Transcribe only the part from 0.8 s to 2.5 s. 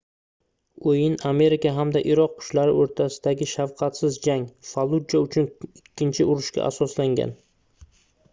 oʻyin amerika hamda iroq